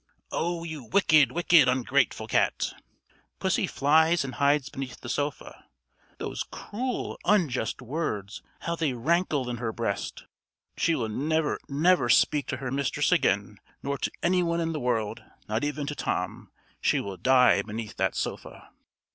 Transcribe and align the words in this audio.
"Oh! 0.31 0.63
you 0.63 0.83
wicked, 0.85 1.31
wicked, 1.31 1.67
ungrateful 1.67 2.25
cat!" 2.27 2.73
Pussy 3.37 3.67
flies 3.67 4.25
and 4.25 4.33
hides 4.33 4.67
beneath 4.67 4.99
the 5.01 5.09
sofa. 5.09 5.65
Those 6.17 6.41
cruel, 6.41 7.19
unjust 7.23 7.83
words, 7.83 8.41
how 8.61 8.75
they 8.75 8.93
rankle 8.93 9.47
in 9.47 9.57
her 9.57 9.71
breast! 9.71 10.23
"She 10.75 10.95
will 10.95 11.07
never 11.09 11.59
never 11.69 12.09
speak 12.09 12.47
to 12.47 12.57
her 12.57 12.71
mistress 12.71 13.11
again, 13.11 13.59
nor 13.83 13.99
to 13.99 14.09
any 14.23 14.41
one 14.41 14.59
in 14.59 14.73
the 14.73 14.79
world, 14.79 15.21
not 15.47 15.63
even 15.63 15.85
to 15.85 15.93
Tom. 15.93 16.51
She 16.81 16.99
will 16.99 17.17
die 17.17 17.61
beneath 17.61 17.97
that 17.97 18.15
sofa." 18.15 18.71